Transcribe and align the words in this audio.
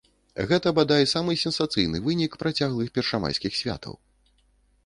Гэта, 0.51 0.71
бадай, 0.77 1.05
самы 1.11 1.35
сенсацыйны 1.43 2.01
вынік 2.07 2.39
працяглых 2.45 2.93
першамайскіх 2.97 3.51
святаў. 3.63 3.93